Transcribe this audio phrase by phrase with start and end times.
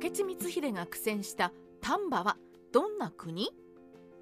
[0.00, 2.36] 明智光秀が苦戦した丹波は
[2.72, 3.50] どんな国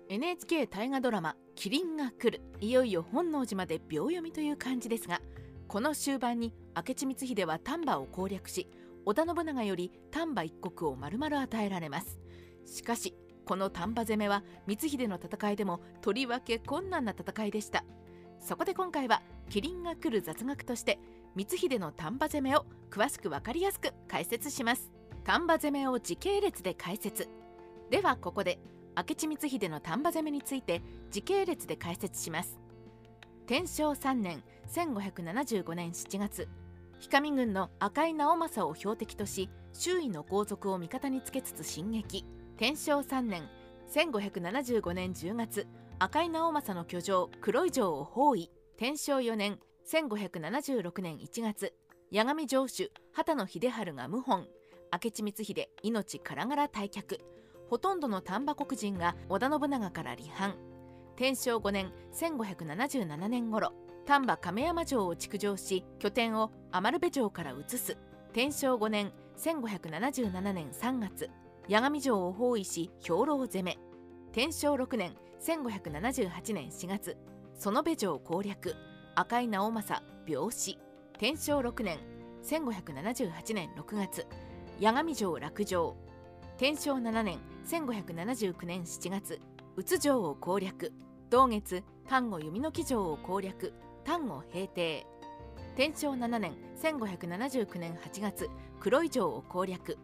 [0.08, 5.20] ？NHK 大河ドラマ「麒麟が来る」いよいよ本能寺まで秒読みという感じですが
[5.68, 8.70] この終盤に明智光秀は丹波を攻略し
[9.04, 12.18] 織田信長より丹波一国を丸々与えられます。
[12.64, 13.14] しかし
[13.44, 17.84] この丹波攻めは光秀の戦いでもとりわけ困難な戦いでした。
[18.40, 20.98] そこで今回は麒麟が来る雑学として
[21.36, 24.95] 光秀の丹波攻めを詳しく分かりやすく解説します。
[25.26, 27.28] 丹波攻めを時系列で解説。
[27.90, 28.60] ではここで
[28.96, 32.60] 明智光秀の丹波攻めについて時系列で解説します。
[33.48, 36.48] 天正3年1575年7月
[37.10, 42.24] 氷見軍の赤井直政を標的とし周囲の皇族を味方につけつつ進撃。
[42.56, 43.48] 天正3年
[43.92, 45.66] 1575年10月
[45.98, 48.48] 赤井直政の居城黒井城を包囲。
[48.76, 49.58] 天正4年
[49.92, 51.74] 1576年1月
[52.12, 54.46] 八神城主畑野秀治が謀反。
[54.92, 57.18] 明智光秀命からがら退却。
[57.68, 60.56] ほとんどの丹波国人が織田信長から離反。
[61.16, 63.72] 天正5年1577年頃
[64.04, 67.96] 丹波亀山城を築城し拠点を余部城から移す。
[68.32, 71.30] 天正5年1577年3月
[71.68, 73.78] 八神城を包囲し兵糧攻め。
[74.32, 77.16] 天正6年1578年4月
[77.58, 78.76] 園部城攻略。
[79.14, 80.78] 赤井直政病死。
[81.18, 81.98] 天正6年
[82.44, 84.26] 1578年6月
[84.78, 85.96] 八神城落城。
[86.58, 89.40] 天正7年1579年7月
[89.76, 90.92] 宇津城を攻略。
[91.30, 93.72] 同月丹後弓の木城を攻略。
[94.04, 95.06] 丹後平定。
[95.76, 99.96] 天正7年1579年8月黒井城を攻略。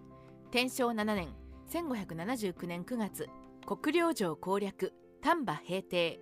[0.50, 1.28] 天正7年
[1.70, 3.28] 1579年9月
[3.66, 4.94] 国領城攻略。
[5.20, 6.18] 丹波平定。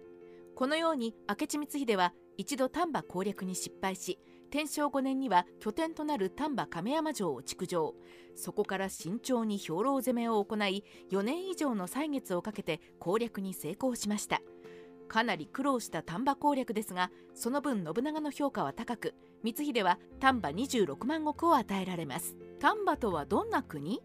[0.56, 4.18] このように明智光秀は一度丹波攻略に失敗し
[4.50, 7.94] 天正5年には拠点となる丹波亀山城を築城。
[8.34, 14.42] そこから慎重に兵糧攻めを行い4年以上の歳月をかけて攻略に成功しました。
[15.08, 22.36] かなり苦労した丹波攻略ですがその分信長の評価は高く光秀は丹波26万石を与えられます。
[22.60, 24.00] 丹波とはどんな国？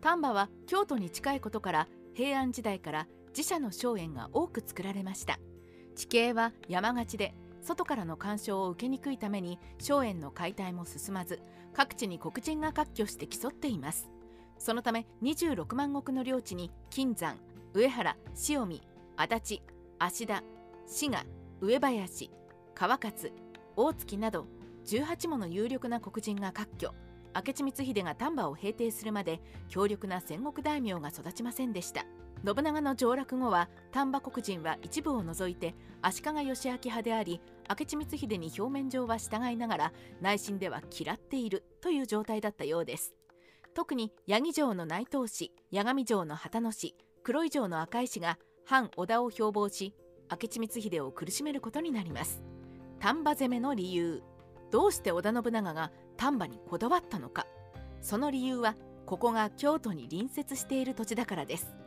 [0.00, 5.38] 丹波は京都に近いことから平安時代から自社の荘園が多く作られました。
[5.94, 11.40] 地形は山がちで外からの干渉を受けにくいために荘園の解体も進まず
[11.72, 14.10] 各地に黒人が割拠して競っています。
[14.58, 17.36] そのため26万石の領地に金山
[17.72, 18.16] 上原
[18.48, 18.82] 塩見
[19.16, 19.62] 足立
[19.98, 20.42] 芦田
[20.86, 21.24] 滋賀
[21.60, 22.30] 上林
[22.74, 23.32] 川勝
[23.76, 24.46] 大月など
[24.86, 26.94] 18もの有力な黒人が割拠。
[27.32, 32.04] 明智光秀が丹波を平定するまで強力な戦国大名が育ちませんでした。
[32.44, 43.14] 信長の上洛後は丹波黒人は一部を除いて足利義明派であり明智光秀に表面上は従いながら内心では嫌っているという状態だったようです。
[43.74, 49.94] 特に八木城の内藤氏八神城の旗野氏黒井城の赤石が反織田を標榜し
[50.30, 52.42] 明智光秀を苦しめることになります。
[52.98, 54.22] 丹波攻めの理由。
[54.70, 57.46] どうして織田信長が丹波にこだわったのか。
[58.00, 58.76] その理由は
[59.06, 61.79] ここが京都に隣接している土地だからです。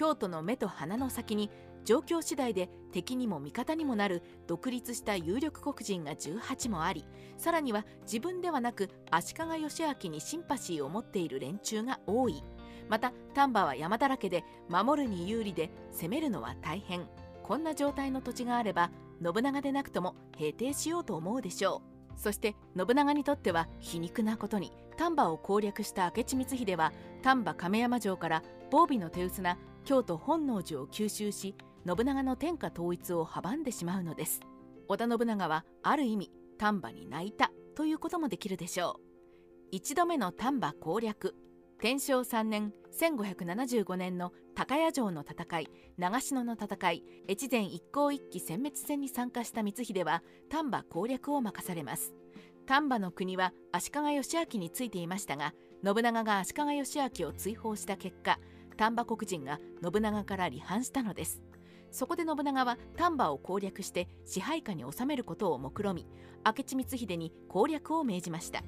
[0.00, 1.50] 京都の目と鼻の先に
[1.84, 7.04] 状況次第で敵にも味方にもなる独立した有力黒人が18もあり
[7.36, 12.42] さらには自分ではなく足利義明にシンパシーを持っている連中が多い。
[12.88, 17.06] また丹波は山だらけで守るに有利で攻めるのは大変。
[17.42, 18.90] こんな状態の土地があれば
[19.22, 21.82] 信長でなくとも平定しようと思うでしょ
[22.16, 22.18] う。
[22.18, 26.90] そして信長にとっては皮肉なことに丹波を攻略した明智光秀は
[27.22, 31.54] 丹波亀山城から防備の手薄な京都本能寺を吸収し
[31.86, 34.40] 信長の天下統一を阻んでしまうのです。
[34.88, 39.02] 織田信長はある意味丹波に泣いたということもできるでしょう。
[39.70, 41.34] 一度目の丹波攻略
[41.80, 52.12] 天正3年1575年の高谷城の戦い長篠の戦い越前一向一揆殲滅戦に参加した光秀は丹波攻略を任されます。
[52.66, 55.54] 丹波の国は足利義昭についていましたが
[55.84, 58.38] 信長が足利義昭を追放した結果
[58.80, 61.42] 丹波国人が信長から離反したのです。
[61.90, 66.06] そこで信長は丹波を攻略して支配下に収めることを目論み
[66.46, 68.62] 明智光秀に攻略を命じました。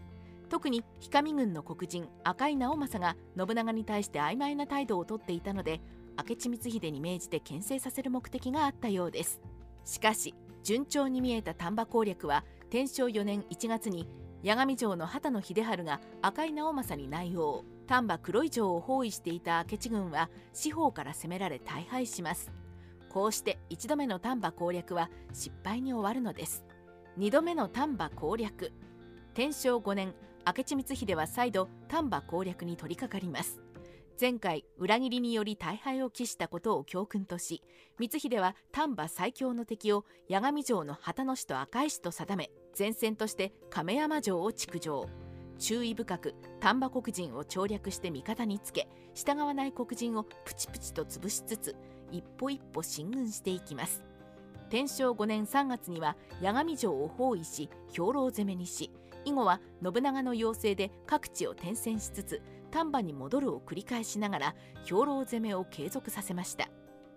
[0.51, 5.81] 特に氷上軍の黒人赤井直政が信長に対して曖昧な態度をとっていたので
[6.19, 9.41] 明智光秀に命じて牽制させる目的があったようです。
[9.87, 14.07] しかし順調に見えた丹波攻略は天正4年1月に
[14.45, 22.51] 八神城の畑野秀治が赤井直政に内応丹波黒井城を包囲していた明智軍は四方から攻められ大敗します。
[23.09, 26.65] こうして1度目の丹波攻略は失敗に終わるのです。
[27.19, 28.73] 2度目の丹波攻略。
[29.35, 33.61] 天正5年明智光秀は再度丹波攻略に取り掛かります。
[34.21, 37.63] 前回裏切りにより大敗を喫したことを教訓とし
[37.99, 45.09] 光秀は丹波最強の敵を八神城の旗野氏と赤石と定め前線として亀山城を築城。
[45.59, 51.77] 注意深く丹波黒人を調略して味方につけ従わない黒人をプチプチと潰しつつ
[52.11, 54.03] 一歩一歩進軍していきます。
[54.71, 58.91] 天正5年3月には八神城を包囲し兵糧攻めにし
[59.25, 64.55] 以後は信長の要請で各地を転戦しつつ丹波に戻るを繰り返しながら
[64.85, 66.69] 兵糧攻めを継続させました。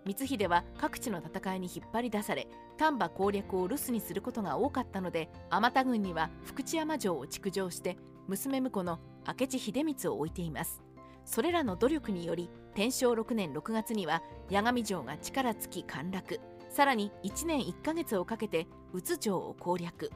[0.06, 2.46] 光秀は各地の戦いに引っ張り出され
[2.78, 7.96] 丹波攻略を留守にすることが多かったので天田軍には福知山城を築城して
[8.28, 10.80] 娘婿の明智秀光を置いています。
[11.24, 16.40] それらの努力により天正6年6月には八神城が力尽き陥落。
[16.68, 20.12] さらに1年1ヶ月をかけて宇津城を攻略。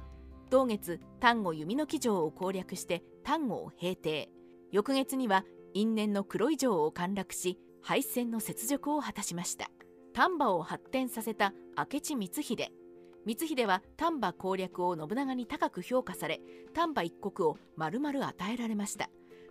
[0.51, 4.29] 同月丹後弓の木城を攻略して丹後を平定。
[4.73, 5.45] 翌月には
[5.75, 9.71] 因縁の黒い城を陥落し敗戦の雪辱を果たしました。
[10.13, 12.73] 丹波を発展させた明智光秀。
[13.27, 16.41] 光秀は丹波攻略を信長に高く評価され
[16.73, 19.11] 丹波一国を丸々与えられました。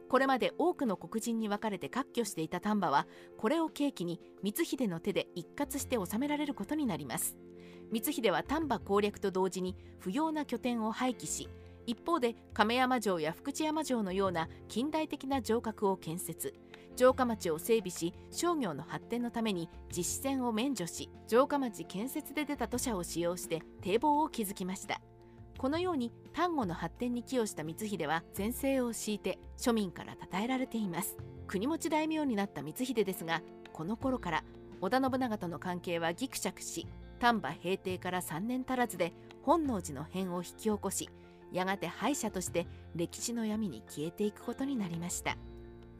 [0.09, 3.05] これまで多くの黒人に分かれて割拠していた丹波は
[3.37, 7.35] これを契機に光秀の手で一括して治められることになります。
[7.91, 11.49] 光秀は丹波攻略と同時に不要な拠点を廃棄し
[11.89, 16.53] 一方で亀山城や福知山城のような近代的な城郭を建設。
[16.95, 25.01] 城下町を整備し商業の発展のために実施線を免除し城下町建設で出た土砂を使用して堤防を築きました。
[25.57, 31.17] このように丹後の発展に寄与した光秀は全盛を敷いて庶民から称えられています。
[31.47, 33.41] 国持ち大名になった光秀ですが
[33.73, 34.43] この頃から
[34.79, 36.85] 織田信長との関係はぎくしゃくし
[37.17, 41.09] 丹波平定から3年足らずで本能寺の変を引き起こし
[41.51, 45.37] やがて敗者として歴史の闇に消えていくことになりました。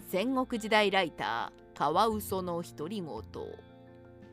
[0.10, 3.10] 戦国時代ライターカワウソの独り言。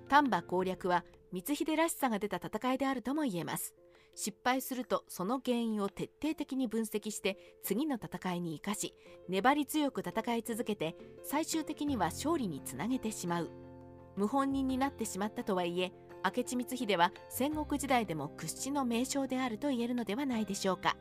[0.09, 3.75] 丹波攻略は光秀らしさが出た戦いであるとも言えます。
[4.15, 8.95] 失敗するとその原因を徹底的に分析して次の戦いに生かし
[9.29, 13.51] 粘り強く戦い続けて最終的には勝利につなげてしまう。
[14.17, 15.93] 謀反人になってしまったとはいえ
[16.35, 20.97] 明智光秀は戦国時代でも屈指の名将であると言えるのではないでしょうか。